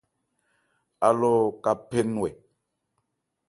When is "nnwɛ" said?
2.09-2.29